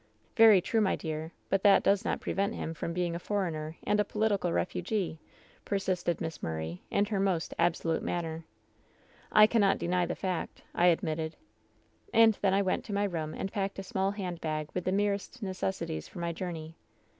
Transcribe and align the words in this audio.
"*Very 0.35 0.61
true, 0.61 0.81
my 0.81 0.95
dear! 0.95 1.31
But 1.47 1.61
that 1.61 1.83
does 1.83 2.03
not 2.03 2.21
prevent 2.21 2.55
him 2.55 2.73
from 2.73 2.91
being 2.91 3.13
a 3.13 3.19
foreigner 3.19 3.77
and 3.83 3.99
a 3.99 4.03
political 4.03 4.51
refugee,' 4.51 5.19
per 5.63 5.75
sisted 5.77 6.19
Miss 6.19 6.41
Murray, 6.41 6.81
in 6.89 7.05
her 7.05 7.19
most 7.19 7.53
absolute 7.59 8.01
manner. 8.01 8.43
WHEN 9.31 9.47
SHADOWS 9.47 9.49
DIE 9.49 9.49
165" 9.49 9.49
^I 9.49 9.51
cannot 9.51 9.77
deny 9.77 10.05
the 10.07 10.15
fact/ 10.15 10.63
I 10.73 10.85
admitted. 10.87 11.35
"And 12.11 12.33
then 12.41 12.55
I 12.55 12.63
went 12.63 12.83
to 12.85 12.93
my 12.95 13.03
room 13.03 13.35
and 13.35 13.51
packed 13.51 13.77
a 13.77 13.83
small 13.83 14.09
handbag 14.09 14.69
with 14.73 14.85
the 14.85 14.91
merest 14.91 15.43
necessaries 15.43 16.07
for 16.07 16.17
my 16.17 16.33
journey. 16.33 16.77